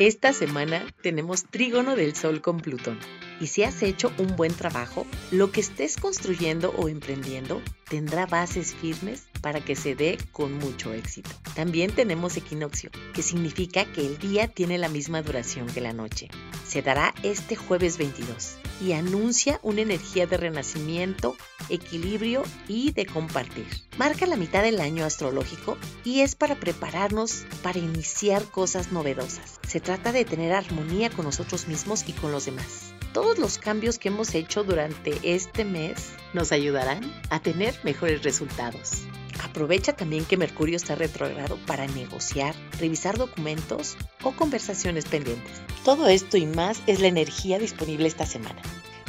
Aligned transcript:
Esta 0.00 0.32
semana 0.32 0.84
tenemos 1.02 1.44
trígono 1.44 1.94
del 1.94 2.16
Sol 2.16 2.40
con 2.40 2.58
Plutón. 2.58 2.98
Y 3.40 3.46
si 3.46 3.62
has 3.62 3.80
hecho 3.80 4.12
un 4.18 4.34
buen 4.34 4.52
trabajo, 4.52 5.06
lo 5.30 5.52
que 5.52 5.60
estés 5.60 5.98
construyendo 5.98 6.70
o 6.70 6.88
emprendiendo 6.88 7.62
tendrá 7.88 8.26
bases 8.26 8.74
firmes 8.74 9.28
para 9.40 9.64
que 9.64 9.76
se 9.76 9.94
dé 9.94 10.18
con 10.32 10.52
mucho 10.54 10.92
éxito. 10.92 11.30
También 11.54 11.92
tenemos 11.92 12.36
equinoccio, 12.36 12.90
que 13.14 13.22
significa 13.22 13.84
que 13.84 14.04
el 14.04 14.18
día 14.18 14.48
tiene 14.48 14.78
la 14.78 14.88
misma 14.88 15.22
duración 15.22 15.68
que 15.68 15.80
la 15.80 15.92
noche. 15.92 16.26
Se 16.66 16.82
dará 16.82 17.14
este 17.22 17.54
jueves 17.54 17.96
22 17.96 18.58
y 18.80 18.92
anuncia 18.92 19.60
una 19.62 19.82
energía 19.82 20.26
de 20.26 20.36
renacimiento, 20.36 21.36
equilibrio 21.68 22.42
y 22.68 22.92
de 22.92 23.06
compartir. 23.06 23.66
Marca 23.96 24.26
la 24.26 24.36
mitad 24.36 24.62
del 24.62 24.80
año 24.80 25.04
astrológico 25.04 25.76
y 26.04 26.20
es 26.20 26.34
para 26.34 26.56
prepararnos 26.56 27.44
para 27.62 27.78
iniciar 27.78 28.44
cosas 28.44 28.92
novedosas. 28.92 29.60
Se 29.66 29.80
trata 29.80 30.12
de 30.12 30.24
tener 30.24 30.52
armonía 30.52 31.10
con 31.10 31.24
nosotros 31.24 31.68
mismos 31.68 32.04
y 32.06 32.12
con 32.12 32.32
los 32.32 32.46
demás. 32.46 32.92
Todos 33.12 33.38
los 33.38 33.58
cambios 33.58 33.98
que 33.98 34.08
hemos 34.08 34.34
hecho 34.34 34.64
durante 34.64 35.18
este 35.22 35.64
mes 35.64 36.10
nos 36.32 36.50
ayudarán 36.50 37.12
a 37.30 37.40
tener 37.40 37.78
mejores 37.84 38.22
resultados. 38.22 39.04
Aprovecha 39.42 39.94
también 39.94 40.24
que 40.24 40.36
Mercurio 40.36 40.76
está 40.76 40.94
retrogrado 40.94 41.58
para 41.66 41.86
negociar, 41.86 42.54
revisar 42.78 43.18
documentos 43.18 43.96
o 44.22 44.32
conversaciones 44.32 45.04
pendientes. 45.06 45.62
Todo 45.84 46.08
esto 46.08 46.36
y 46.36 46.46
más 46.46 46.82
es 46.86 47.00
la 47.00 47.08
energía 47.08 47.58
disponible 47.58 48.06
esta 48.06 48.26
semana. 48.26 48.62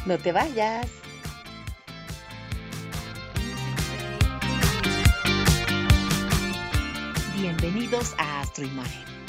No 0.06 0.18
te 0.18 0.32
vayas. 0.32 0.88
Bienvenidos 7.38 8.14
a 8.18 8.42
Astroimagen. 8.42 9.15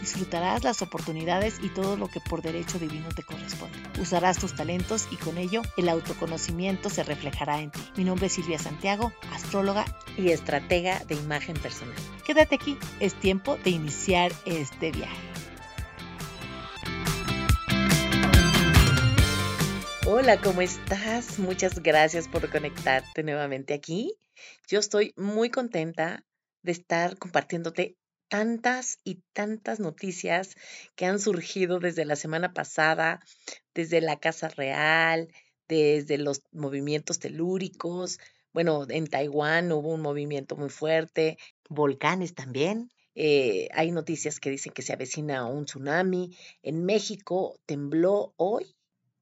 Disfrutarás 0.00 0.64
las 0.64 0.82
oportunidades 0.82 1.58
y 1.62 1.68
todo 1.68 1.96
lo 1.96 2.08
que 2.08 2.20
por 2.20 2.42
derecho 2.42 2.78
divino 2.78 3.08
te 3.14 3.22
corresponde. 3.22 3.78
Usarás 4.00 4.38
tus 4.38 4.54
talentos 4.54 5.08
y 5.10 5.16
con 5.16 5.38
ello 5.38 5.62
el 5.76 5.88
autoconocimiento 5.88 6.88
se 6.88 7.02
reflejará 7.02 7.60
en 7.60 7.70
ti. 7.70 7.80
Mi 7.96 8.04
nombre 8.04 8.26
es 8.26 8.32
Silvia 8.32 8.58
Santiago, 8.58 9.12
astróloga 9.32 9.84
y 10.16 10.30
estratega 10.30 11.04
de 11.04 11.14
imagen 11.14 11.56
personal. 11.58 11.96
Quédate 12.24 12.54
aquí, 12.54 12.78
es 13.00 13.14
tiempo 13.14 13.56
de 13.64 13.70
iniciar 13.70 14.32
este 14.46 14.92
viaje. 14.92 15.28
Hola, 20.10 20.40
¿cómo 20.40 20.62
estás? 20.62 21.38
Muchas 21.38 21.82
gracias 21.82 22.28
por 22.28 22.50
conectarte 22.50 23.22
nuevamente 23.22 23.74
aquí. 23.74 24.16
Yo 24.66 24.78
estoy 24.78 25.12
muy 25.16 25.50
contenta 25.50 26.24
de 26.62 26.72
estar 26.72 27.18
compartiéndote 27.18 27.96
tantas 28.28 28.98
y 29.04 29.22
tantas 29.32 29.80
noticias 29.80 30.56
que 30.96 31.06
han 31.06 31.18
surgido 31.18 31.80
desde 31.80 32.04
la 32.04 32.16
semana 32.16 32.52
pasada, 32.52 33.20
desde 33.74 34.00
la 34.00 34.18
Casa 34.20 34.48
Real, 34.48 35.28
desde 35.68 36.18
los 36.18 36.42
movimientos 36.52 37.18
telúricos. 37.18 38.18
Bueno, 38.52 38.86
en 38.88 39.06
Taiwán 39.06 39.72
hubo 39.72 39.94
un 39.94 40.00
movimiento 40.00 40.56
muy 40.56 40.70
fuerte, 40.70 41.38
volcanes 41.68 42.34
también. 42.34 42.90
Eh, 43.14 43.68
hay 43.72 43.90
noticias 43.90 44.40
que 44.40 44.50
dicen 44.50 44.72
que 44.72 44.82
se 44.82 44.92
avecina 44.92 45.46
un 45.46 45.64
tsunami. 45.64 46.36
En 46.62 46.84
México 46.84 47.58
tembló 47.66 48.32
hoy 48.36 48.76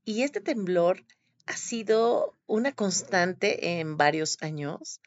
y 0.05 0.23
este 0.23 0.41
temblor 0.41 1.05
ha 1.47 1.57
sido 1.57 2.37
una 2.47 2.73
constante 2.73 3.79
en 3.79 3.97
varios 3.97 4.37
años. 4.43 5.01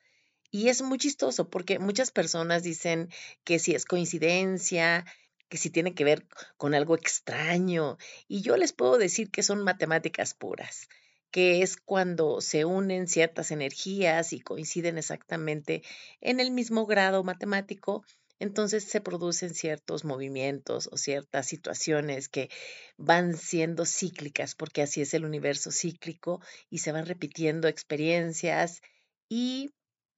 Y 0.52 0.70
es 0.70 0.82
muy 0.82 0.98
chistoso 0.98 1.50
porque 1.50 1.80
muchas 1.80 2.12
personas 2.12 2.64
dicen 2.64 3.10
que 3.44 3.60
si 3.60 3.76
es 3.76 3.86
coincidencia, 3.86 5.06
que 5.50 5.58
si 5.58 5.70
tiene 5.70 5.94
que 5.94 6.04
ver 6.04 6.26
con 6.58 6.74
algo 6.74 6.96
extraño. 6.96 7.98
Y 8.28 8.42
yo 8.42 8.56
les 8.56 8.74
puedo 8.74 8.98
decir 8.98 9.32
que 9.32 9.44
son 9.44 9.64
matemáticas 9.64 10.34
puras, 10.34 10.88
que 11.32 11.62
es 11.62 11.78
cuando 11.78 12.42
se 12.42 12.66
unen 12.66 13.08
ciertas 13.08 13.52
energías 13.52 14.32
y 14.34 14.40
coinciden 14.40 14.98
exactamente 14.98 15.84
en 16.22 16.40
el 16.40 16.52
mismo 16.52 16.86
grado 16.86 17.24
matemático, 17.24 18.04
entonces 18.40 18.86
se 18.86 19.02
producen 19.02 19.54
ciertos 19.54 20.06
movimientos 20.06 20.88
o 20.92 20.98
ciertas 20.98 21.46
situaciones 21.46 22.30
que 22.30 22.50
van 22.98 23.36
siendo 23.36 23.86
cíclicas, 23.86 24.56
porque 24.56 24.82
así 24.82 25.02
es 25.02 25.14
el 25.14 25.26
universo 25.26 25.72
cíclico 25.72 26.42
y 26.70 26.78
se 26.80 26.94
van 26.94 27.06
repitiendo 27.06 27.68
experiencias 27.68 28.82
y 29.28 29.72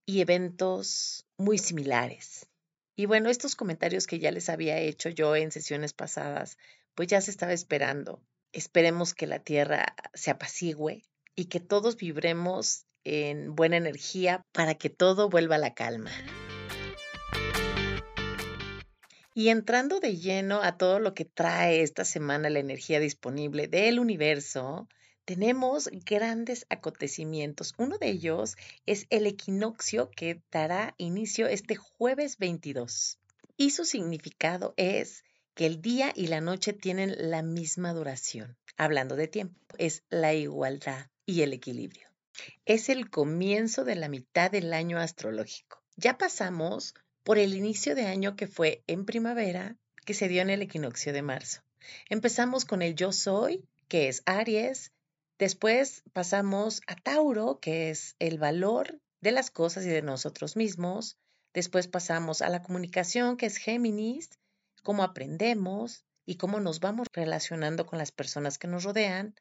y 0.06 0.22
eventos 0.22 1.25
muy 1.38 1.57
similares. 1.57 2.47
Y 2.95 3.06
bueno, 3.06 3.29
estos 3.29 3.56
comentarios 3.56 4.07
que 4.07 4.19
ya 4.19 4.31
les 4.31 4.50
había 4.50 4.79
hecho 4.79 5.09
yo 5.09 5.35
en 5.35 5.51
sesiones 5.51 5.94
pasadas, 5.94 6.57
pues 6.95 7.07
ya 7.07 7.22
se 7.22 7.31
estaba 7.31 7.53
esperando. 7.53 8.22
Esperemos 8.51 9.13
que 9.13 9.28
la 9.28 9.40
Tierra 9.40 9.95
se 10.13 10.31
apacigüe 10.31 11.03
y 11.35 11.45
que 11.45 11.59
todos 11.59 11.95
vibremos 11.95 12.85
en 13.03 13.56
buena 13.56 13.78
energía 13.78 14.45
para 14.51 14.75
que 14.75 14.90
todo 14.90 15.29
vuelva 15.29 15.56
a 15.56 15.59
la 15.59 15.73
calma. 15.73 16.11
Y 19.34 19.47
entrando 19.50 20.00
de 20.01 20.17
lleno 20.17 20.61
a 20.61 20.78
todo 20.78 21.00
lo 21.00 21.13
que 21.13 21.23
trae 21.23 21.81
esta 21.81 22.03
semana 22.03 22.50
la 22.50 22.59
energía 22.59 23.00
disponible 23.00 23.67
del 23.67 24.00
universo, 24.00 24.90
tenemos 25.31 25.89
grandes 26.05 26.65
acontecimientos. 26.67 27.73
Uno 27.77 27.97
de 27.97 28.09
ellos 28.09 28.57
es 28.85 29.07
el 29.09 29.25
equinoccio 29.25 30.11
que 30.11 30.41
dará 30.51 30.93
inicio 30.97 31.47
este 31.47 31.77
jueves 31.77 32.37
22. 32.37 33.17
Y 33.55 33.69
su 33.69 33.85
significado 33.85 34.73
es 34.75 35.23
que 35.53 35.67
el 35.67 35.81
día 35.81 36.11
y 36.13 36.27
la 36.27 36.41
noche 36.41 36.73
tienen 36.73 37.15
la 37.31 37.43
misma 37.43 37.93
duración. 37.93 38.57
Hablando 38.75 39.15
de 39.15 39.29
tiempo, 39.29 39.57
es 39.77 40.03
la 40.09 40.33
igualdad 40.33 41.07
y 41.25 41.43
el 41.43 41.53
equilibrio. 41.53 42.09
Es 42.65 42.89
el 42.89 43.09
comienzo 43.09 43.85
de 43.85 43.95
la 43.95 44.09
mitad 44.09 44.51
del 44.51 44.73
año 44.73 44.99
astrológico. 44.99 45.81
Ya 45.95 46.17
pasamos 46.17 46.93
por 47.23 47.37
el 47.37 47.53
inicio 47.53 47.95
de 47.95 48.05
año 48.05 48.35
que 48.35 48.47
fue 48.47 48.83
en 48.85 49.05
primavera, 49.05 49.77
que 50.05 50.13
se 50.13 50.27
dio 50.27 50.41
en 50.41 50.49
el 50.49 50.61
equinoccio 50.61 51.13
de 51.13 51.21
marzo. 51.21 51.61
Empezamos 52.09 52.65
con 52.65 52.81
el 52.81 52.95
yo 52.95 53.13
soy, 53.13 53.63
que 53.87 54.09
es 54.09 54.23
Aries, 54.25 54.91
Después 55.41 56.03
pasamos 56.13 56.84
a 56.85 56.96
Tauro, 56.96 57.59
que 57.59 57.90
es 57.90 58.16
el 58.19 58.38
valor 58.38 59.02
de 59.22 59.31
las 59.31 59.50
cosas 59.50 59.84
y 59.85 59.90
de 59.90 60.03
nosotros 60.03 60.56
mismos. 60.56 61.18
Después 61.52 61.88
pasamos 61.88 62.44
a 62.44 62.50
la 62.50 62.62
comunicación, 62.62 63.38
que 63.38 63.47
es 63.47 63.57
Géminis, 63.57 64.29
cómo 64.84 65.02
aprendemos 65.02 66.06
y 66.28 66.35
cómo 66.35 66.59
nos 66.59 66.79
vamos 66.79 67.07
relacionando 67.12 67.88
con 67.88 67.97
las 67.97 68.12
personas 68.12 68.59
que 68.59 68.68
nos 68.68 68.84
rodean. 68.84 69.34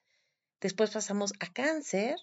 Después 0.62 0.91
pasamos 0.91 1.34
a 1.38 1.53
Cáncer, 1.53 2.17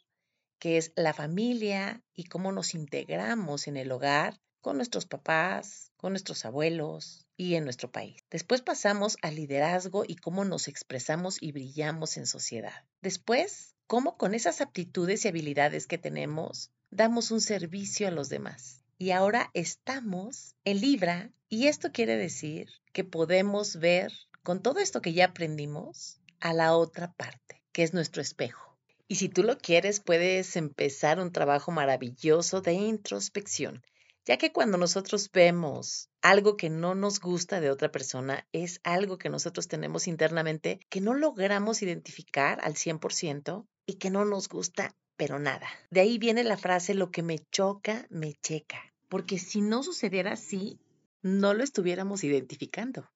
que 0.58 0.78
es 0.78 0.92
la 0.96 1.14
familia 1.14 2.02
y 2.16 2.24
cómo 2.24 2.52
nos 2.52 2.74
integramos 2.74 3.68
en 3.68 3.78
el 3.78 3.92
hogar 3.92 4.40
con 4.68 4.76
nuestros 4.76 5.06
papás, 5.06 5.94
con 5.96 6.12
nuestros 6.12 6.44
abuelos 6.44 7.26
y 7.38 7.56
en 7.56 7.64
nuestro 7.64 7.90
país. 7.90 8.18
Después 8.30 8.62
pasamos 8.62 9.16
al 9.22 9.36
liderazgo 9.36 10.04
y 10.06 10.18
cómo 10.18 10.44
nos 10.44 10.68
expresamos 10.68 11.42
y 11.42 11.54
brillamos 11.54 12.18
en 12.18 12.28
sociedad. 12.28 12.84
Después, 13.02 13.76
cómo 13.88 14.18
con 14.18 14.34
esas 14.34 14.60
aptitudes 14.60 15.24
y 15.24 15.30
habilidades 15.30 15.88
que 15.88 15.98
tenemos 15.98 16.70
damos 16.90 17.32
un 17.32 17.40
servicio 17.40 18.10
a 18.10 18.12
los 18.12 18.28
demás. 18.28 18.84
Y 18.98 19.12
ahora 19.12 19.52
estamos 19.54 20.54
en 20.66 20.82
Libra 20.82 21.32
y 21.48 21.68
esto 21.68 21.94
quiere 21.94 22.18
decir 22.18 22.68
que 22.92 23.06
podemos 23.06 23.78
ver 23.78 24.12
con 24.44 24.62
todo 24.62 24.82
esto 24.82 25.02
que 25.02 25.14
ya 25.14 25.28
aprendimos 25.28 26.20
a 26.42 26.52
la 26.52 26.76
otra 26.76 27.14
parte, 27.14 27.64
que 27.72 27.84
es 27.84 27.94
nuestro 27.94 28.22
espejo. 28.22 28.78
Y 29.08 29.16
si 29.16 29.30
tú 29.30 29.44
lo 29.44 29.58
quieres, 29.58 30.02
puedes 30.02 30.58
empezar 30.58 31.22
un 31.22 31.32
trabajo 31.32 31.72
maravilloso 31.72 32.60
de 32.60 32.74
introspección 32.74 33.82
ya 34.28 34.38
que 34.38 34.52
cuando 34.52 34.78
nosotros 34.78 35.32
vemos 35.32 36.10
algo 36.22 36.58
que 36.58 36.70
no 36.70 36.96
nos 36.96 37.22
gusta 37.22 37.62
de 37.62 37.72
otra 37.72 37.94
persona, 37.94 38.46
es 38.52 38.82
algo 38.84 39.18
que 39.18 39.30
nosotros 39.30 39.70
tenemos 39.70 40.06
internamente 40.06 40.82
que 40.90 41.00
no 41.00 41.14
logramos 41.14 41.82
identificar 41.82 42.60
al 42.62 42.74
100% 42.74 43.66
y 43.86 43.94
que 43.94 44.10
no 44.10 44.26
nos 44.26 44.50
gusta, 44.50 44.94
pero 45.16 45.40
nada. 45.40 45.70
De 45.92 46.02
ahí 46.02 46.18
viene 46.18 46.44
la 46.44 46.58
frase, 46.58 46.94
lo 46.94 47.10
que 47.10 47.24
me 47.24 47.40
choca, 47.52 48.06
me 48.10 48.34
checa. 48.34 48.94
Porque 49.08 49.40
si 49.40 49.62
no 49.62 49.82
sucediera 49.82 50.34
así, 50.34 50.78
no 51.22 51.54
lo 51.54 51.64
estuviéramos 51.64 52.26
identificando. 52.26 53.10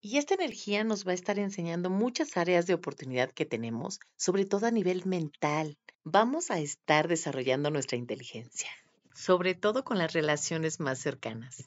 Y 0.00 0.18
esta 0.18 0.34
energía 0.34 0.84
nos 0.84 1.04
va 1.04 1.10
a 1.10 1.14
estar 1.14 1.40
enseñando 1.40 1.90
muchas 1.90 2.36
áreas 2.36 2.68
de 2.68 2.74
oportunidad 2.74 3.32
que 3.32 3.46
tenemos, 3.46 3.98
sobre 4.16 4.44
todo 4.44 4.66
a 4.66 4.70
nivel 4.70 5.06
mental. 5.06 5.76
Vamos 6.04 6.52
a 6.52 6.60
estar 6.60 7.08
desarrollando 7.08 7.70
nuestra 7.70 7.98
inteligencia, 7.98 8.70
sobre 9.14 9.54
todo 9.54 9.84
con 9.84 9.98
las 9.98 10.12
relaciones 10.12 10.80
más 10.80 10.98
cercanas. 10.98 11.64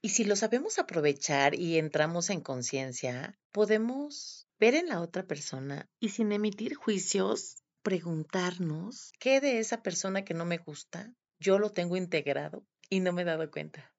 Y 0.00 0.10
si 0.10 0.24
lo 0.24 0.36
sabemos 0.36 0.78
aprovechar 0.78 1.54
y 1.54 1.76
entramos 1.76 2.30
en 2.30 2.40
conciencia, 2.40 3.36
podemos 3.50 4.46
ver 4.60 4.74
en 4.74 4.88
la 4.88 5.00
otra 5.00 5.24
persona 5.24 5.88
y 5.98 6.10
sin 6.10 6.30
emitir 6.32 6.74
juicios, 6.74 7.56
preguntarnos 7.82 9.12
qué 9.18 9.40
de 9.40 9.58
esa 9.58 9.82
persona 9.82 10.24
que 10.24 10.34
no 10.34 10.44
me 10.44 10.58
gusta, 10.58 11.12
yo 11.40 11.58
lo 11.58 11.70
tengo 11.70 11.96
integrado 11.96 12.64
y 12.88 13.00
no 13.00 13.12
me 13.12 13.22
he 13.22 13.24
dado 13.24 13.50
cuenta. 13.50 13.92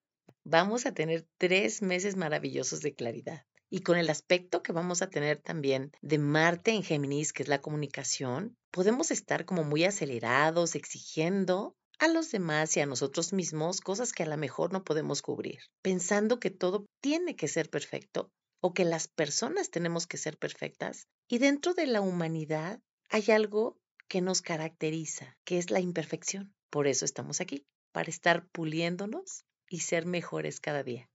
Vamos 0.44 0.86
a 0.86 0.94
tener 0.94 1.28
tres 1.38 1.82
meses 1.82 2.16
maravillosos 2.16 2.82
de 2.82 2.94
claridad. 2.94 3.46
Y 3.70 3.82
con 3.82 3.98
el 3.98 4.10
aspecto 4.10 4.64
que 4.64 4.72
vamos 4.72 5.02
a 5.02 5.10
tener 5.10 5.38
también 5.38 5.92
de 6.02 6.18
Marte 6.18 6.72
en 6.72 6.82
Géminis, 6.82 7.34
que 7.34 7.44
es 7.44 7.50
la 7.50 7.62
comunicación, 7.62 8.58
podemos 8.72 9.12
estar 9.12 9.46
como 9.46 9.64
muy 9.64 9.84
acelerados, 9.84 10.76
exigiendo 10.76 11.76
a 12.00 12.08
los 12.08 12.32
demás 12.32 12.76
y 12.78 12.80
a 12.80 12.86
nosotros 12.86 13.34
mismos 13.34 13.82
cosas 13.82 14.14
que 14.14 14.24
a 14.24 14.26
lo 14.26 14.38
mejor 14.38 14.72
no 14.72 14.84
podemos 14.84 15.22
cubrir, 15.22 15.60
pensando 15.82 16.40
que 16.40 16.50
todo 16.50 16.86
tiene 17.02 17.36
que 17.36 17.48
ser 17.48 17.70
perfecto 17.70 18.32
o 18.62 18.74
que 18.74 18.86
las 18.86 19.08
personas 19.08 19.70
tenemos 19.70 20.08
que 20.08 20.18
ser 20.18 20.38
perfectas. 20.38 21.08
Y 21.28 21.38
dentro 21.38 21.74
de 21.74 21.88
la 21.88 22.02
humanidad 22.02 22.80
hay 23.10 23.26
algo 23.32 23.78
que 24.08 24.22
nos 24.22 24.42
caracteriza, 24.42 25.38
que 25.44 25.58
es 25.58 25.72
la 25.72 25.80
imperfección. 25.80 26.54
Por 26.70 26.88
eso 26.88 27.06
estamos 27.06 27.42
aquí, 27.42 27.66
para 27.92 28.10
estar 28.10 28.48
puliéndonos 28.48 29.46
y 29.70 29.82
ser 29.82 30.06
mejores 30.06 30.60
cada 30.60 30.84
día. 30.84 31.10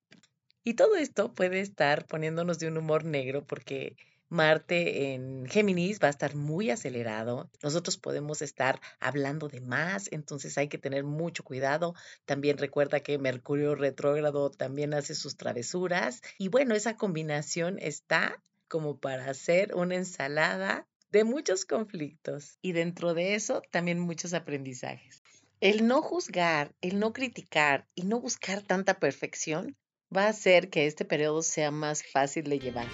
Y 0.63 0.75
todo 0.75 0.97
esto 0.97 1.35
puede 1.35 1.61
estar 1.61 2.07
poniéndonos 2.07 2.59
de 2.59 2.69
un 2.69 2.79
humor 2.79 3.05
negro 3.05 3.47
porque 3.47 3.97
Marte 4.35 5.15
en 5.15 5.47
Géminis 5.47 6.01
va 6.03 6.09
a 6.09 6.11
estar 6.11 6.35
muy 6.35 6.71
acelerado. 6.71 7.49
Nosotros 7.63 7.97
podemos 7.97 8.43
estar 8.43 8.81
hablando 8.99 9.47
de 9.47 9.61
más, 9.61 10.09
entonces 10.11 10.59
hay 10.59 10.67
que 10.69 10.77
tener 10.77 11.05
mucho 11.05 11.45
cuidado. 11.45 11.95
También 12.25 12.59
recuerda 12.59 12.99
que 12.99 13.17
Mercurio 13.17 13.77
retrógrado 13.77 14.51
también 14.51 14.93
hace 14.93 15.15
sus 15.15 15.37
travesuras. 15.37 16.21
Y 16.37 16.49
bueno, 16.49 16.75
esa 16.75 16.97
combinación 16.97 17.79
está 17.79 18.43
como 18.67 18.99
para 18.99 19.31
hacer 19.31 19.73
una 19.77 19.95
ensalada 19.95 20.89
de 21.13 21.23
muchos 21.23 21.65
conflictos. 21.65 22.59
Y 22.61 22.73
dentro 22.73 23.15
de 23.15 23.37
eso 23.37 23.63
también 23.71 24.01
muchos 24.01 24.35
aprendizajes. 24.35 25.23
El 25.61 25.87
no 25.87 26.03
juzgar, 26.03 26.75
el 26.81 26.99
no 26.99 27.13
criticar 27.13 27.87
y 27.95 28.03
no 28.03 28.19
buscar 28.19 28.63
tanta 28.63 28.99
perfección 28.99 29.77
va 30.15 30.25
a 30.25 30.31
hacer 30.31 30.71
que 30.71 30.87
este 30.87 31.05
periodo 31.05 31.43
sea 31.43 31.71
más 31.71 32.03
fácil 32.03 32.45
de 32.45 32.59
llevar. 32.59 32.89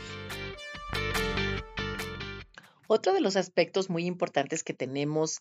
Otro 2.92 3.12
de 3.12 3.20
los 3.20 3.36
aspectos 3.36 3.88
muy 3.88 4.04
importantes 4.04 4.64
que 4.64 4.74
tenemos 4.74 5.38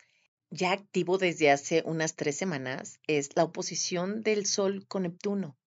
ya 0.51 0.71
activo 0.71 1.17
desde 1.17 1.49
hace 1.49 1.81
unas 1.83 2.15
tres 2.15 2.37
semanas 2.37 2.99
es 3.07 3.35
la 3.35 3.43
oposición 3.43 4.21
del 4.21 4.45
Sol 4.45 4.85
con 4.87 5.01
Neptuno, 5.01 5.57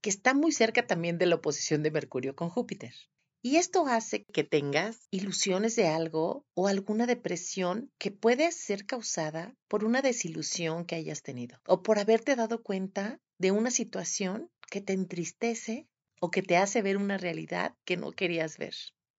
que 0.00 0.08
está 0.08 0.32
muy 0.32 0.50
cerca 0.50 0.86
también 0.86 1.18
de 1.18 1.26
la 1.26 1.34
oposición 1.34 1.82
de 1.82 1.90
Mercurio 1.90 2.34
con 2.34 2.48
Júpiter. 2.48 2.94
Y 3.42 3.56
esto 3.56 3.86
hace 3.86 4.24
que 4.32 4.44
tengas 4.44 5.08
ilusiones 5.10 5.76
de 5.76 5.88
algo 5.88 6.46
o 6.54 6.68
alguna 6.68 7.04
depresión 7.04 7.92
que 7.98 8.10
puede 8.10 8.50
ser 8.50 8.86
causada 8.86 9.54
por 9.68 9.84
una 9.84 10.00
desilusión 10.00 10.86
que 10.86 10.94
hayas 10.94 11.20
tenido 11.20 11.60
o 11.66 11.82
por 11.82 11.98
haberte 11.98 12.34
dado 12.34 12.62
cuenta 12.62 13.20
de 13.36 13.50
una 13.50 13.70
situación 13.70 14.50
que 14.70 14.80
te 14.80 14.94
entristece 14.94 15.86
o 16.18 16.30
que 16.30 16.40
te 16.40 16.56
hace 16.56 16.80
ver 16.80 16.96
una 16.96 17.18
realidad 17.18 17.74
que 17.84 17.98
no 17.98 18.12
querías 18.12 18.56
ver. 18.56 18.74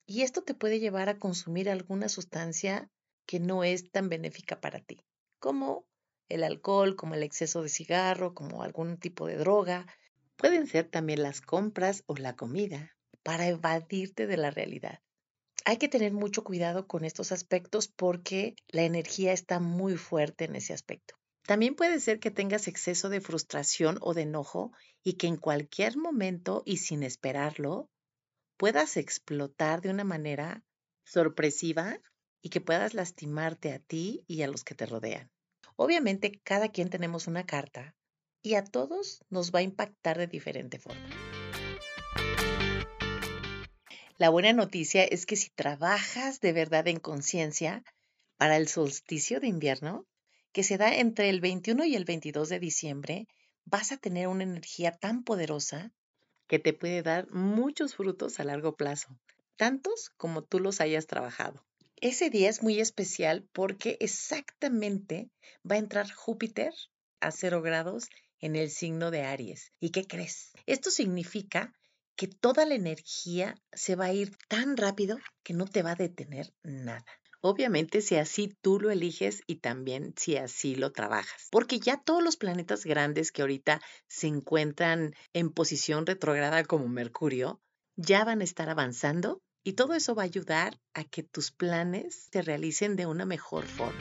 Y 0.09 0.21
esto 0.21 0.41
te 0.41 0.53
puede 0.53 0.79
llevar 0.79 1.09
a 1.09 1.19
consumir 1.19 1.69
alguna 1.69 2.07
sustancia 2.07 2.89
que 3.25 3.41
no 3.41 3.65
es 3.65 3.91
tan 3.91 4.07
benéfica 4.07 4.61
para 4.61 4.79
ti, 4.79 5.03
como 5.37 5.85
el 6.29 6.45
alcohol, 6.45 6.95
como 6.95 7.15
el 7.15 7.23
exceso 7.23 7.61
de 7.61 7.67
cigarro, 7.67 8.33
como 8.33 8.63
algún 8.63 8.97
tipo 8.97 9.27
de 9.27 9.35
droga. 9.35 9.85
Pueden 10.37 10.65
ser 10.65 10.89
también 10.89 11.21
las 11.21 11.41
compras 11.41 12.03
o 12.07 12.15
la 12.15 12.37
comida 12.37 12.95
para 13.21 13.47
evadirte 13.47 14.27
de 14.27 14.37
la 14.37 14.49
realidad. 14.49 15.01
Hay 15.65 15.75
que 15.75 15.89
tener 15.89 16.13
mucho 16.13 16.45
cuidado 16.45 16.87
con 16.87 17.03
estos 17.03 17.33
aspectos 17.33 17.89
porque 17.89 18.55
la 18.69 18.83
energía 18.83 19.33
está 19.33 19.59
muy 19.59 19.97
fuerte 19.97 20.45
en 20.45 20.55
ese 20.55 20.71
aspecto. 20.71 21.15
También 21.45 21.75
puede 21.75 21.99
ser 21.99 22.21
que 22.21 22.31
tengas 22.31 22.69
exceso 22.69 23.09
de 23.09 23.19
frustración 23.19 23.97
o 23.99 24.13
de 24.13 24.21
enojo 24.21 24.71
y 25.03 25.13
que 25.13 25.27
en 25.27 25.35
cualquier 25.35 25.97
momento 25.97 26.63
y 26.65 26.77
sin 26.77 27.03
esperarlo 27.03 27.89
puedas 28.57 28.97
explotar 28.97 29.81
de 29.81 29.89
una 29.89 30.03
manera 30.03 30.63
sorpresiva 31.03 31.99
y 32.41 32.49
que 32.49 32.61
puedas 32.61 32.93
lastimarte 32.93 33.71
a 33.71 33.79
ti 33.79 34.23
y 34.27 34.41
a 34.41 34.47
los 34.47 34.63
que 34.63 34.75
te 34.75 34.85
rodean. 34.85 35.31
Obviamente 35.75 36.41
cada 36.43 36.69
quien 36.69 36.89
tenemos 36.89 37.27
una 37.27 37.45
carta 37.45 37.95
y 38.41 38.55
a 38.55 38.63
todos 38.63 39.23
nos 39.29 39.53
va 39.53 39.59
a 39.59 39.63
impactar 39.63 40.17
de 40.17 40.27
diferente 40.27 40.79
forma. 40.79 41.07
La 44.17 44.29
buena 44.29 44.51
noticia 44.53 45.03
es 45.03 45.27
que 45.27 45.35
si 45.35 45.51
trabajas 45.51 46.39
de 46.39 46.51
verdad 46.51 46.87
en 46.87 46.99
conciencia 46.99 47.83
para 48.37 48.57
el 48.57 48.67
solsticio 48.67 49.39
de 49.39 49.47
invierno, 49.47 50.07
que 50.51 50.63
se 50.63 50.77
da 50.77 50.95
entre 50.95 51.29
el 51.29 51.39
21 51.39 51.85
y 51.85 51.95
el 51.95 52.05
22 52.05 52.49
de 52.49 52.59
diciembre, 52.59 53.27
vas 53.65 53.91
a 53.91 53.97
tener 53.97 54.27
una 54.27 54.43
energía 54.43 54.91
tan 54.91 55.23
poderosa 55.23 55.91
que 56.47 56.59
te 56.59 56.73
puede 56.73 57.03
dar 57.03 57.29
muchos 57.31 57.95
frutos 57.95 58.39
a 58.39 58.43
largo 58.43 58.75
plazo, 58.75 59.17
tantos 59.55 60.11
como 60.17 60.43
tú 60.43 60.59
los 60.59 60.81
hayas 60.81 61.07
trabajado. 61.07 61.65
Ese 61.99 62.29
día 62.29 62.49
es 62.49 62.61
muy 62.61 62.79
especial 62.79 63.47
porque 63.53 63.97
exactamente 63.99 65.29
va 65.69 65.75
a 65.75 65.79
entrar 65.79 66.11
Júpiter 66.11 66.73
a 67.19 67.31
cero 67.31 67.61
grados 67.61 68.07
en 68.39 68.55
el 68.55 68.69
signo 68.69 69.09
de 69.11 69.23
Aries. 69.23 69.73
¿Y 69.79 69.89
qué 69.89 70.05
crees? 70.05 70.51
Esto 70.67 70.91
significa 70.91 71.73
que 72.15 72.27
toda 72.27 72.65
la 72.65 72.75
energía 72.75 73.55
se 73.71 73.95
va 73.95 74.05
a 74.05 74.13
ir 74.13 74.35
tan 74.47 74.77
rápido 74.77 75.17
que 75.43 75.53
no 75.53 75.65
te 75.65 75.83
va 75.83 75.91
a 75.91 75.95
detener 75.95 76.53
nada. 76.63 77.05
Obviamente 77.41 78.01
si 78.01 78.15
así 78.15 78.55
tú 78.61 78.79
lo 78.79 78.89
eliges 78.89 79.43
y 79.45 79.57
también 79.57 80.13
si 80.17 80.37
así 80.37 80.75
lo 80.75 80.91
trabajas. 80.91 81.47
Porque 81.51 81.79
ya 81.79 81.97
todos 81.97 82.23
los 82.23 82.35
planetas 82.35 82.83
grandes 82.83 83.31
que 83.31 83.41
ahorita 83.41 83.81
se 84.07 84.27
encuentran 84.27 85.13
en 85.33 85.51
posición 85.51 86.05
retrograda 86.05 86.63
como 86.63 86.87
Mercurio, 86.87 87.61
ya 87.95 88.23
van 88.23 88.41
a 88.41 88.43
estar 88.43 88.69
avanzando 88.69 89.41
y 89.63 89.73
todo 89.73 89.93
eso 89.93 90.15
va 90.15 90.23
a 90.23 90.25
ayudar 90.25 90.79
a 90.93 91.03
que 91.03 91.23
tus 91.23 91.51
planes 91.51 92.27
se 92.31 92.41
realicen 92.41 92.95
de 92.95 93.05
una 93.05 93.25
mejor 93.25 93.65
forma. 93.65 93.99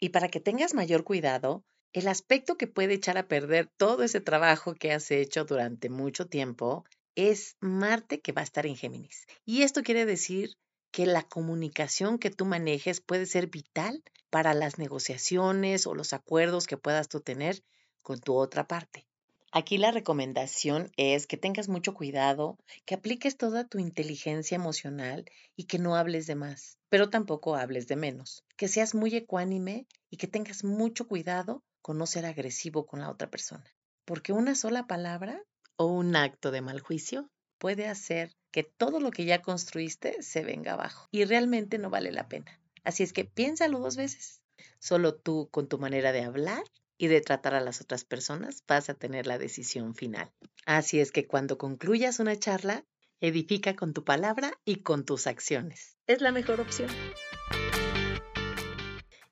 Y 0.00 0.08
para 0.08 0.28
que 0.28 0.40
tengas 0.40 0.74
mayor 0.74 1.04
cuidado, 1.04 1.62
el 1.92 2.08
aspecto 2.08 2.56
que 2.56 2.66
puede 2.66 2.94
echar 2.94 3.18
a 3.18 3.28
perder 3.28 3.68
todo 3.76 4.02
ese 4.02 4.20
trabajo 4.20 4.74
que 4.74 4.92
has 4.92 5.10
hecho 5.10 5.44
durante 5.44 5.90
mucho 5.90 6.26
tiempo 6.26 6.84
es 7.14 7.56
Marte 7.60 8.20
que 8.20 8.32
va 8.32 8.40
a 8.40 8.44
estar 8.44 8.66
en 8.66 8.76
Géminis. 8.76 9.26
Y 9.44 9.62
esto 9.62 9.82
quiere 9.82 10.06
decir 10.06 10.56
que 10.90 11.06
la 11.06 11.22
comunicación 11.22 12.18
que 12.18 12.30
tú 12.30 12.44
manejes 12.44 13.00
puede 13.00 13.26
ser 13.26 13.46
vital 13.46 14.02
para 14.30 14.54
las 14.54 14.78
negociaciones 14.78 15.86
o 15.86 15.94
los 15.94 16.12
acuerdos 16.12 16.66
que 16.66 16.76
puedas 16.76 17.08
tú 17.08 17.20
tener 17.20 17.62
con 18.02 18.20
tu 18.20 18.34
otra 18.34 18.66
parte. 18.66 19.06
Aquí 19.52 19.78
la 19.78 19.90
recomendación 19.90 20.92
es 20.96 21.26
que 21.26 21.36
tengas 21.36 21.68
mucho 21.68 21.92
cuidado, 21.92 22.56
que 22.86 22.94
apliques 22.94 23.36
toda 23.36 23.66
tu 23.66 23.80
inteligencia 23.80 24.54
emocional 24.54 25.24
y 25.56 25.64
que 25.64 25.80
no 25.80 25.96
hables 25.96 26.28
de 26.28 26.36
más, 26.36 26.78
pero 26.88 27.10
tampoco 27.10 27.56
hables 27.56 27.88
de 27.88 27.96
menos, 27.96 28.44
que 28.56 28.68
seas 28.68 28.94
muy 28.94 29.16
ecuánime 29.16 29.88
y 30.08 30.18
que 30.18 30.28
tengas 30.28 30.62
mucho 30.62 31.08
cuidado 31.08 31.64
con 31.82 31.98
no 31.98 32.06
ser 32.06 32.26
agresivo 32.26 32.86
con 32.86 33.00
la 33.00 33.10
otra 33.10 33.28
persona, 33.28 33.64
porque 34.04 34.32
una 34.32 34.54
sola 34.54 34.86
palabra 34.86 35.42
o 35.80 35.86
un 35.86 36.14
acto 36.14 36.50
de 36.50 36.60
mal 36.60 36.78
juicio 36.78 37.30
puede 37.56 37.88
hacer 37.88 38.36
que 38.50 38.64
todo 38.64 39.00
lo 39.00 39.10
que 39.10 39.24
ya 39.24 39.40
construiste 39.40 40.22
se 40.22 40.44
venga 40.44 40.74
abajo 40.74 41.08
y 41.10 41.24
realmente 41.24 41.78
no 41.78 41.88
vale 41.88 42.12
la 42.12 42.28
pena. 42.28 42.60
Así 42.84 43.02
es 43.02 43.14
que 43.14 43.24
piénsalo 43.24 43.78
dos 43.78 43.96
veces. 43.96 44.42
Solo 44.78 45.14
tú 45.14 45.48
con 45.50 45.68
tu 45.68 45.78
manera 45.78 46.12
de 46.12 46.20
hablar 46.20 46.62
y 46.98 47.06
de 47.06 47.22
tratar 47.22 47.54
a 47.54 47.62
las 47.62 47.80
otras 47.80 48.04
personas 48.04 48.62
vas 48.68 48.90
a 48.90 48.94
tener 48.94 49.26
la 49.26 49.38
decisión 49.38 49.94
final. 49.94 50.30
Así 50.66 51.00
es 51.00 51.12
que 51.12 51.26
cuando 51.26 51.56
concluyas 51.56 52.18
una 52.18 52.38
charla, 52.38 52.84
edifica 53.22 53.74
con 53.74 53.94
tu 53.94 54.04
palabra 54.04 54.52
y 54.66 54.82
con 54.82 55.06
tus 55.06 55.26
acciones. 55.26 55.96
Es 56.06 56.20
la 56.20 56.30
mejor 56.30 56.60
opción. 56.60 56.90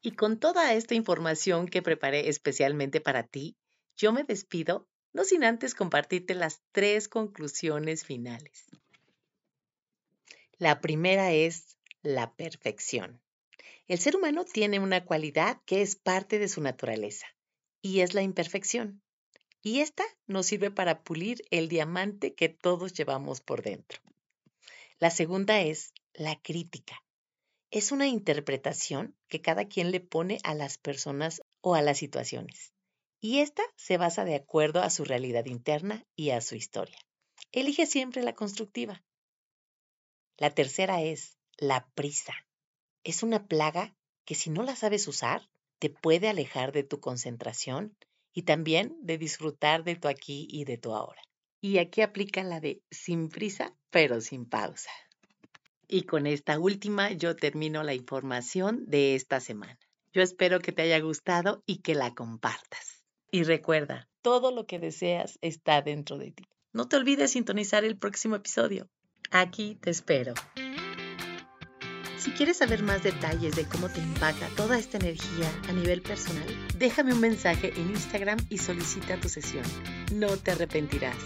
Y 0.01 0.13
con 0.13 0.39
toda 0.39 0.73
esta 0.73 0.95
información 0.95 1.69
que 1.69 1.83
preparé 1.83 2.31
especialmente 2.31 3.03
para 3.03 3.23
ti, 3.25 3.59
yo 3.99 4.15
me 4.15 4.25
despido 4.25 4.89
no 5.19 5.25
sin 5.25 5.43
antes 5.43 5.75
compartirte 5.75 6.37
las 6.37 6.63
tres 6.71 7.09
conclusiones 7.09 8.05
finales. 8.05 8.67
La 10.59 10.81
primera 10.81 11.33
es 11.33 11.77
la 12.03 12.37
perfección. 12.37 13.21
El 13.89 13.99
ser 13.99 14.15
humano 14.15 14.45
tiene 14.45 14.79
una 14.79 15.05
cualidad 15.05 15.61
que 15.67 15.83
es 15.83 15.97
parte 15.97 16.39
de 16.39 16.47
su 16.47 16.61
naturaleza 16.61 17.27
y 17.83 17.99
es 18.03 18.15
la 18.15 18.23
imperfección. 18.23 19.03
Y 19.61 19.81
esta 19.81 20.05
nos 20.29 20.47
sirve 20.47 20.71
para 20.71 21.03
pulir 21.03 21.43
el 21.51 21.69
diamante 21.69 22.35
que 22.35 22.49
todos 22.49 22.93
llevamos 22.93 23.41
por 23.41 23.63
dentro. 23.63 23.99
La 25.01 25.11
segunda 25.11 25.61
es 25.63 25.95
la 26.15 26.41
crítica. 26.41 27.03
Es 27.73 27.91
una 27.91 28.07
interpretación 28.07 29.17
que 29.27 29.41
cada 29.41 29.67
quien 29.67 29.91
le 29.91 29.99
pone 29.99 30.39
a 30.45 30.55
las 30.55 30.79
personas 30.79 31.43
o 31.61 31.75
a 31.75 31.83
las 31.83 31.99
situaciones. 31.99 32.73
Y 33.21 33.41
esta 33.41 33.63
se 33.77 33.97
basa 33.97 34.25
de 34.25 34.37
acuerdo 34.37 34.81
a 34.81 34.91
su 34.91 35.05
realidad 35.05 35.47
interna 35.47 36.07
y 36.15 36.31
a 36.31 36.41
su 36.41 36.55
historia. 36.55 36.99
Elige 37.53 37.87
siempre 37.87 38.23
la 38.23 38.35
constructiva. 38.35 39.03
La 40.37 40.55
tercera 40.55 41.03
es 41.03 41.37
la 41.57 41.89
prisa. 41.95 42.35
Es 43.03 43.23
una 43.23 43.47
plaga 43.47 43.97
que 44.25 44.35
si 44.35 44.51
no 44.51 44.63
la 44.63 44.77
sabes 44.77 45.09
usar, 45.09 45.49
te 45.79 45.91
puede 45.91 46.29
alejar 46.29 46.73
de 46.73 46.85
tu 46.85 47.01
concentración 47.01 47.97
y 48.33 48.43
también 48.43 48.97
de 49.01 49.19
disfrutar 49.19 49.83
de 49.83 49.97
tu 49.97 50.07
aquí 50.07 50.47
y 50.51 50.65
de 50.65 50.79
tu 50.79 50.95
ahora. 50.95 51.23
Y 51.61 51.79
aquí 51.79 52.03
aplica 52.03 52.45
la 52.45 52.61
de 52.61 52.83
sin 52.91 53.29
prisa, 53.29 53.75
pero 53.91 54.21
sin 54.21 54.45
pausa. 54.45 54.91
Y 55.89 56.03
con 56.03 56.27
esta 56.27 56.59
última 56.59 57.11
yo 57.11 57.35
termino 57.35 57.83
la 57.83 57.95
información 57.95 58.85
de 58.87 59.17
esta 59.17 59.41
semana. 59.41 59.79
Yo 60.13 60.23
espero 60.23 60.61
que 60.61 60.71
te 60.71 60.83
haya 60.83 61.01
gustado 61.01 61.63
y 61.67 61.79
que 61.79 61.95
la 61.95 62.15
compartas. 62.15 62.98
Y 63.31 63.45
recuerda, 63.45 64.09
todo 64.23 64.51
lo 64.51 64.67
que 64.67 64.79
deseas 64.79 65.39
está 65.43 65.83
dentro 65.83 66.17
de 66.17 66.31
ti. 66.31 66.45
No 66.73 66.89
te 66.89 66.97
olvides 66.97 67.33
sintonizar 67.33 67.85
el 67.85 67.99
próximo 67.99 68.37
episodio. 68.37 68.89
Aquí 69.31 69.75
te 69.75 69.91
espero. 69.91 70.35
Si 72.17 72.31
quieres 72.33 72.57
saber 72.57 72.83
más 72.83 73.03
detalles 73.03 73.55
de 73.55 73.65
cómo 73.67 73.89
te 73.89 74.01
impacta 74.01 74.49
toda 74.57 74.79
esta 74.79 74.97
energía 74.97 75.51
a 75.69 75.73
nivel 75.73 76.03
personal, 76.03 76.47
déjame 76.77 77.13
un 77.13 77.21
mensaje 77.21 77.73
en 77.77 77.91
Instagram 77.91 78.39
y 78.49 78.59
solicita 78.59 79.21
tu 79.21 79.29
sesión. 79.29 79.65
No 80.15 80.37
te 80.37 80.53
arrepentirás. 80.53 81.17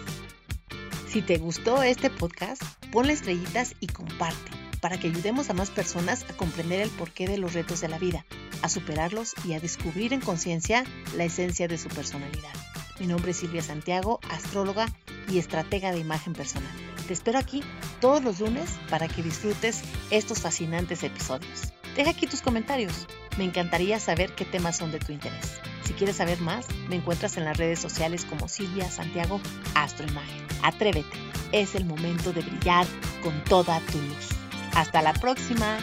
Si 1.09 1.23
te 1.23 1.39
gustó 1.39 1.83
este 1.83 2.11
podcast, 2.11 2.63
ponle 2.91 3.13
estrellitas 3.13 3.75
y 3.81 3.87
comparte 3.87 4.51
para 4.81 4.99
que 4.99 5.07
ayudemos 5.07 5.49
a 5.49 5.55
más 5.55 5.71
personas 5.71 6.29
a 6.29 6.37
comprender 6.37 6.81
el 6.81 6.91
porqué 6.91 7.29
de 7.29 7.39
los 7.39 7.55
retos 7.55 7.81
de 7.81 7.89
la 7.89 7.99
vida, 7.99 8.27
a 8.63 8.69
superarlos 8.69 9.35
y 9.45 9.55
a 9.55 9.61
descubrir 9.61 10.13
en 10.13 10.21
conciencia 10.21 10.85
la 11.17 11.25
esencia 11.25 11.69
de 11.69 11.79
su 11.79 11.89
personalidad. 11.89 12.53
Mi 12.99 13.07
nombre 13.07 13.33
es 13.33 13.39
Silvia 13.39 13.63
Santiago, 13.63 14.21
astróloga 14.31 14.87
y 15.29 15.39
estratega 15.39 15.93
de 15.93 15.99
imagen 15.99 16.33
personal. 16.33 16.73
Te 17.07 17.13
espero 17.13 17.39
aquí 17.39 17.63
todos 18.01 18.23
los 18.23 18.41
lunes 18.41 18.71
para 18.89 19.09
que 19.09 19.23
disfrutes 19.23 19.83
estos 20.11 20.41
fascinantes 20.41 21.03
episodios. 21.03 21.73
Deja 21.97 22.11
aquí 22.11 22.27
tus 22.27 22.43
comentarios. 22.43 23.07
Me 23.37 23.45
encantaría 23.45 23.99
saber 23.99 24.35
qué 24.35 24.45
temas 24.45 24.77
son 24.77 24.93
de 24.93 24.99
tu 24.99 25.13
interés. 25.13 25.61
Si 25.85 25.95
quieres 25.95 26.17
saber 26.17 26.41
más, 26.41 26.67
me 26.89 26.97
encuentras 26.97 27.37
en 27.37 27.45
las 27.45 27.57
redes 27.57 27.81
sociales 27.81 28.25
como 28.25 28.49
Silvia 28.49 28.91
Santiago 28.91 29.41
Astroimagen. 29.75 30.47
Atrévete, 30.63 31.17
es 31.51 31.75
el 31.75 31.85
momento 31.85 32.33
de 32.33 32.43
brillar 32.43 32.87
con 33.23 33.43
toda 33.45 33.81
tu 33.81 33.99
luz. 33.99 34.29
Hasta 34.75 35.03
la 35.03 35.13
próxima. 35.13 35.79